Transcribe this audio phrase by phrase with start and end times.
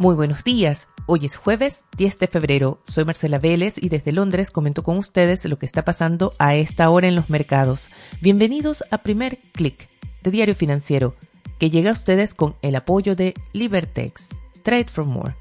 [0.00, 0.88] Muy buenos días.
[1.04, 2.80] Hoy es jueves 10 de febrero.
[2.86, 6.88] Soy Marcela Vélez y desde Londres comento con ustedes lo que está pasando a esta
[6.88, 7.90] hora en los mercados.
[8.22, 9.90] Bienvenidos a Primer Click
[10.22, 11.16] de Diario Financiero,
[11.58, 14.30] que llega a ustedes con el apoyo de Libertex.
[14.62, 15.34] Trade for More.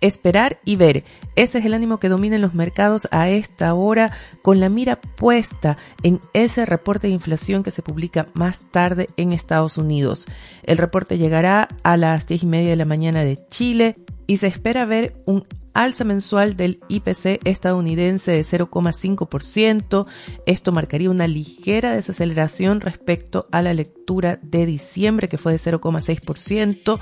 [0.00, 1.04] Esperar y ver.
[1.36, 5.00] Ese es el ánimo que domina en los mercados a esta hora, con la mira
[5.00, 10.26] puesta en ese reporte de inflación que se publica más tarde en Estados Unidos.
[10.62, 13.96] El reporte llegará a las diez y media de la mañana de Chile
[14.26, 15.46] y se espera ver un
[15.78, 20.06] alza mensual del IPC estadounidense de 0,5%.
[20.44, 26.98] Esto marcaría una ligera desaceleración respecto a la lectura de diciembre, que fue de 0,6%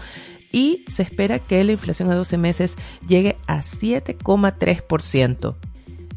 [0.57, 5.55] y se espera que la inflación a 12 meses llegue a 7,3%.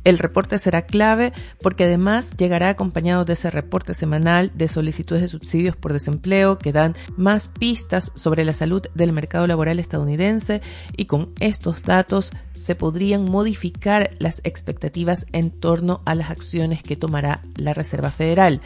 [0.05, 5.27] El reporte será clave porque además llegará acompañado de ese reporte semanal de solicitudes de
[5.27, 10.61] subsidios por desempleo que dan más pistas sobre la salud del mercado laboral estadounidense
[10.95, 16.95] y con estos datos se podrían modificar las expectativas en torno a las acciones que
[16.95, 18.61] tomará la Reserva Federal.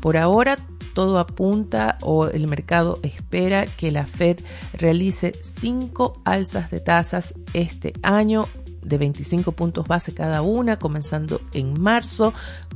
[0.00, 0.56] Por ahora
[0.96, 4.38] todo apunta o el mercado espera que la Fed
[4.72, 8.48] realice cinco alzas de tasas este año
[8.82, 12.32] de 25 puntos base cada una, comenzando en marzo,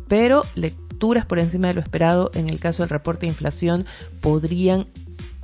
[0.06, 3.86] pero lecturas por encima de lo esperado en el caso del reporte de inflación
[4.20, 4.84] podrían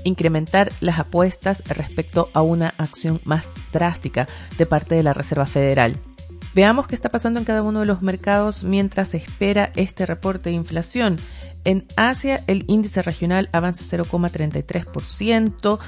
[0.04, 4.26] incrementar las apuestas respecto a una acción más drástica
[4.58, 5.98] de parte de la Reserva Federal.
[6.56, 10.48] Veamos qué está pasando en cada uno de los mercados mientras se espera este reporte
[10.48, 11.18] de inflación.
[11.66, 15.80] En Asia el índice regional avanza 0,33%,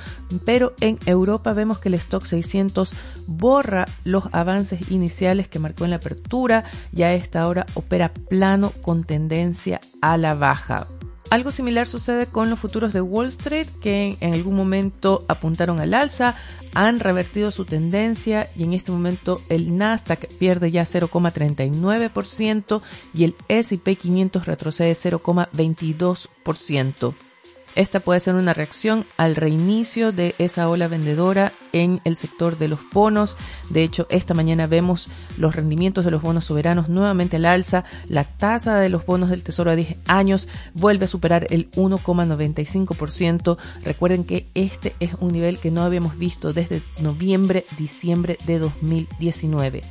[0.45, 2.95] pero en Europa vemos que el stock 600
[3.29, 8.73] borra los avances iniciales que marcó en la apertura y a esta hora opera plano
[8.83, 10.89] con tendencia a la baja.
[11.31, 15.93] Algo similar sucede con los futuros de Wall Street que en algún momento apuntaron al
[15.93, 16.37] alza,
[16.73, 22.81] han revertido su tendencia y en este momento el Nasdaq pierde ya 0,39%
[23.13, 27.28] y el S&P 500 retrocede 0,22%.
[27.75, 32.69] Esta puede ser una reacción al reinicio de esa ola vendedora en el sector de
[32.69, 33.37] los bonos.
[33.71, 37.85] De hecho, esta mañana vemos los rendimientos de los bonos soberanos nuevamente al alza.
[38.09, 43.59] La tasa de los bonos del Tesoro a 10 años vuelve a superar el 1,95%.
[43.85, 49.83] Recuerden que este es un nivel que no habíamos visto desde noviembre, diciembre de 2019.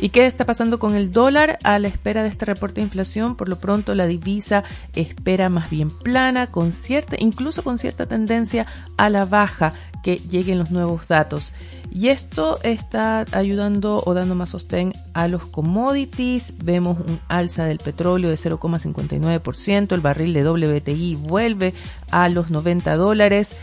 [0.00, 1.58] ¿Y qué está pasando con el dólar?
[1.64, 4.62] A la espera de este reporte de inflación, por lo pronto la divisa
[4.94, 8.66] espera más bien plana, con cierta, incluso con cierta tendencia
[8.96, 9.72] a la baja
[10.04, 11.52] que lleguen los nuevos datos.
[11.90, 16.54] Y esto está ayudando o dando más sostén a los commodities.
[16.62, 21.74] Vemos un alza del petróleo de 0,59%, el barril de WTI vuelve
[22.10, 23.56] a los 90 dólares.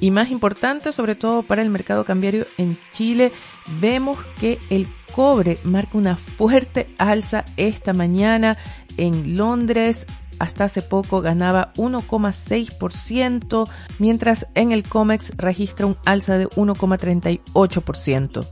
[0.00, 3.32] Y más importante, sobre todo para el mercado cambiario en Chile,
[3.80, 8.58] vemos que el cobre marca una fuerte alza esta mañana
[8.96, 10.06] en Londres.
[10.40, 13.70] Hasta hace poco ganaba 1,6%,
[14.00, 18.44] mientras en el COMEX registra un alza de 1,38%.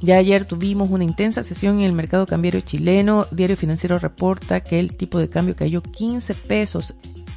[0.00, 3.26] Ya ayer tuvimos una intensa sesión en el mercado cambiario chileno.
[3.32, 6.94] Diario Financiero reporta que el tipo de cambio cayó 15 pesos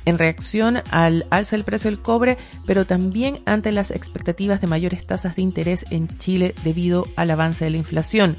[0.08, 5.06] en reacción al alza del precio del cobre, pero también ante las expectativas de mayores
[5.06, 8.38] tasas de interés en Chile debido al avance de la inflación.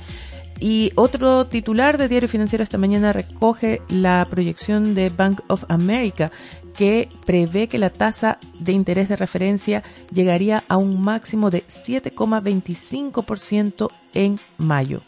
[0.60, 6.32] Y otro titular de Diario Financiero esta mañana recoge la proyección de Bank of America
[6.74, 13.90] que prevé que la tasa de interés de referencia llegaría a un máximo de 7,25%
[14.14, 15.02] en mayo.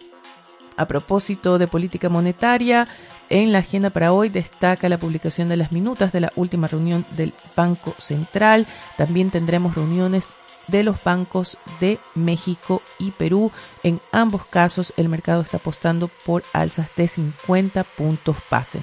[0.76, 2.86] A propósito de política monetaria,
[3.30, 7.06] en la agenda para hoy destaca la publicación de las minutas de la última reunión
[7.16, 8.66] del Banco Central.
[8.96, 10.28] También tendremos reuniones
[10.66, 13.52] de los bancos de México y Perú.
[13.82, 18.82] En ambos casos el mercado está apostando por alzas de 50 puntos base.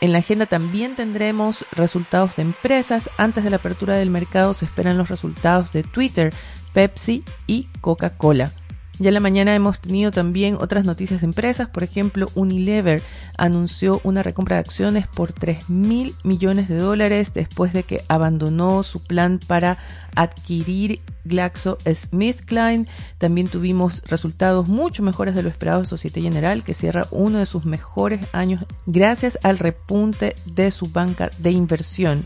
[0.00, 3.10] En la agenda también tendremos resultados de empresas.
[3.16, 6.32] Antes de la apertura del mercado se esperan los resultados de Twitter,
[6.72, 8.52] Pepsi y Coca-Cola.
[8.98, 11.68] Ya en la mañana hemos tenido también otras noticias de empresas.
[11.68, 13.02] Por ejemplo, Unilever
[13.36, 18.82] anunció una recompra de acciones por 3 mil millones de dólares después de que abandonó
[18.82, 19.76] su plan para
[20.14, 22.88] adquirir GlaxoSmithKline.
[23.18, 27.46] También tuvimos resultados mucho mejores de lo esperado de Societe General, que cierra uno de
[27.46, 32.24] sus mejores años gracias al repunte de su banca de inversión.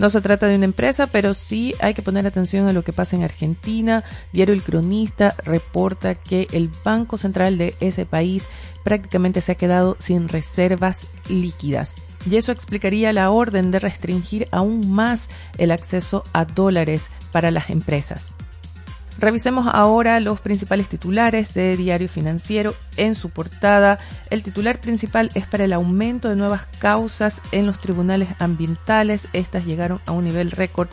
[0.00, 2.94] No se trata de una empresa, pero sí hay que poner atención a lo que
[2.94, 4.02] pasa en Argentina.
[4.32, 8.48] Diario El Cronista reporta que el Banco Central de ese país
[8.82, 11.94] prácticamente se ha quedado sin reservas líquidas.
[12.24, 17.68] Y eso explicaría la orden de restringir aún más el acceso a dólares para las
[17.68, 18.34] empresas.
[19.18, 23.98] Revisemos ahora los principales titulares de Diario Financiero en su portada.
[24.30, 29.28] El titular principal es para el aumento de nuevas causas en los tribunales ambientales.
[29.32, 30.88] Estas llegaron a un nivel récord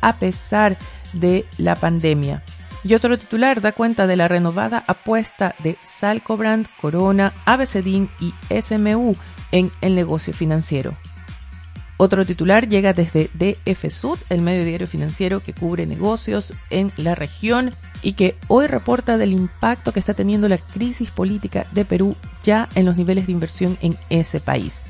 [0.00, 0.76] a pesar
[1.12, 2.42] de la pandemia.
[2.82, 9.14] Y otro titular da cuenta de la renovada apuesta de Salcobrand, Corona, ABCDIN y SMU
[9.52, 10.96] en el negocio financiero.
[12.02, 17.14] Otro titular llega desde DF Sud, el medio diario financiero que cubre negocios en la
[17.14, 22.16] región y que hoy reporta del impacto que está teniendo la crisis política de Perú
[22.42, 24.84] ya en los niveles de inversión en ese país.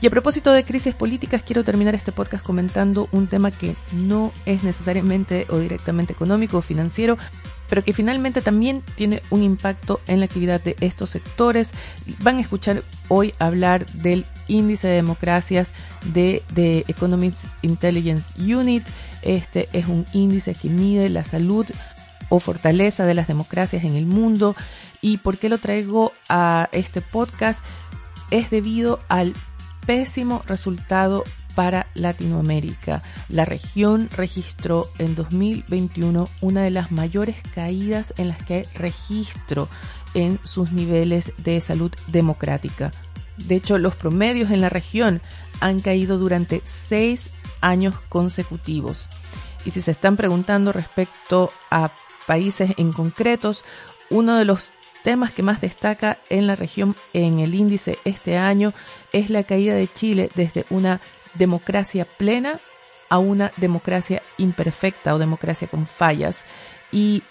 [0.00, 4.32] Y a propósito de crisis políticas, quiero terminar este podcast comentando un tema que no
[4.46, 7.18] es necesariamente o directamente económico o financiero,
[7.68, 11.70] pero que finalmente también tiene un impacto en la actividad de estos sectores.
[12.18, 15.72] Van a escuchar hoy hablar del índice de democracias
[16.04, 18.84] de, The Economics Intelligence Unit.
[19.22, 21.66] Este es un índice que mide la salud
[22.28, 24.56] o fortaleza de las democracias en el mundo.
[25.00, 27.64] ¿Y por qué lo traigo a este podcast?
[28.30, 29.34] Es debido al
[29.86, 31.24] pésimo resultado
[31.56, 33.02] para Latinoamérica.
[33.28, 39.68] La región registró en 2021 una de las mayores caídas en las que registro
[40.14, 42.90] en sus niveles de salud democrática.
[43.36, 45.20] De hecho, los promedios en la región
[45.60, 47.30] han caído durante seis
[47.60, 49.08] años consecutivos.
[49.64, 51.92] Y si se están preguntando respecto a
[52.26, 53.64] países en concretos,
[54.10, 54.72] uno de los
[55.02, 58.72] temas que más destaca en la región en el índice este año
[59.12, 61.00] es la caída de Chile desde una
[61.34, 62.60] democracia plena
[63.08, 66.44] a una democracia imperfecta o democracia con fallas.
[66.90, 67.22] Y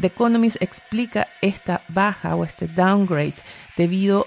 [0.00, 3.34] The Economist explica esta baja o este downgrade
[3.76, 4.26] debido,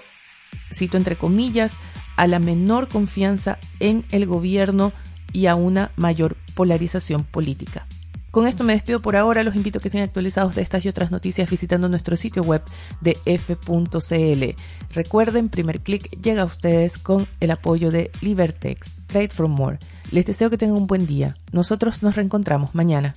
[0.72, 1.76] cito entre comillas,
[2.16, 4.92] a la menor confianza en el gobierno
[5.32, 7.86] y a una mayor polarización política.
[8.30, 9.42] Con esto me despido por ahora.
[9.42, 12.62] Los invito a que sean actualizados de estas y otras noticias visitando nuestro sitio web
[13.00, 14.44] de f.cl.
[14.92, 19.78] Recuerden, primer clic llega a ustedes con el apoyo de Libertex, Trade for More.
[20.12, 21.36] Les deseo que tengan un buen día.
[21.50, 23.16] Nosotros nos reencontramos mañana.